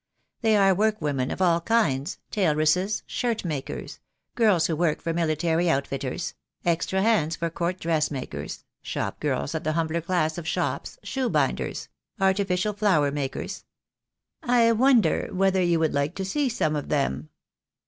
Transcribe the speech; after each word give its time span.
They 0.41 0.57
are 0.57 0.73
workwomen 0.73 1.29
of 1.31 1.43
all 1.43 1.61
kinds, 1.61 2.17
tailoresses, 2.31 3.03
shirt 3.05 3.45
makers, 3.45 3.99
girls 4.33 4.65
who 4.65 4.75
work 4.75 4.99
for 4.99 5.13
military 5.13 5.69
outfitters, 5.69 6.33
extra 6.65 7.03
hands 7.03 7.35
for 7.35 7.51
Court 7.51 7.79
dressmakers, 7.79 8.63
shop 8.81 9.19
girls 9.19 9.53
at 9.53 9.63
the 9.63 9.73
humbler 9.73 10.01
class 10.01 10.39
of 10.39 10.47
shops, 10.47 10.97
shoe 11.03 11.29
binders, 11.29 11.87
artincial 12.19 12.73
nWer 12.73 13.13
makers. 13.13 13.63
I 14.41 14.71
wonder 14.71 15.29
whether 15.33 15.61
you 15.61 15.77
would 15.79 15.93
like 15.93 16.15
to 16.15 16.25
see 16.25 16.49
some 16.49 16.75
of 16.75 16.89
them." 16.89 17.29